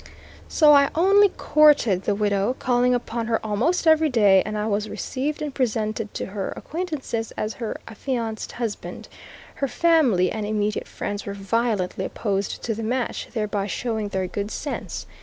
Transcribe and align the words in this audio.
So 0.47 0.73
I 0.73 0.89
only 0.95 1.29
"courted" 1.29 2.05
the 2.05 2.15
widow, 2.15 2.55
calling 2.57 2.95
upon 2.95 3.27
her 3.27 3.39
almost 3.45 3.85
every 3.85 4.09
day, 4.09 4.41
and 4.47 4.57
I 4.57 4.65
was 4.65 4.89
received 4.89 5.43
and 5.43 5.53
presented 5.53 6.11
to 6.15 6.25
her 6.25 6.51
acquaintances 6.55 7.31
as 7.37 7.53
her 7.61 7.77
affianced 7.87 8.53
husband. 8.53 9.07
Her 9.57 9.67
family 9.67 10.31
and 10.31 10.43
immediate 10.43 10.87
friends 10.87 11.27
were 11.27 11.35
violently 11.35 12.03
opposed 12.05 12.63
to 12.63 12.73
the 12.73 12.81
match, 12.81 13.27
thereby 13.35 13.67
showing 13.67 14.07
their 14.07 14.25
good 14.25 14.49
sense. 14.49 15.05